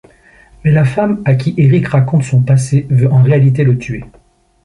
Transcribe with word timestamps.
Mais 0.63 0.71
la 0.71 0.83
femme 0.83 1.21
à 1.25 1.35
qui 1.35 1.53
Eric 1.57 1.89
raconte 1.89 2.23
son 2.23 2.41
passé 2.41 2.87
veut 2.89 3.11
en 3.13 3.21
réalité 3.21 3.63
le 3.63 3.77
tuer. 3.77 4.03